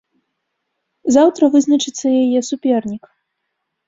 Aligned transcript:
Заўтра 1.17 1.49
вызначыцца 1.55 2.07
яе 2.23 2.41
супернік. 2.49 3.03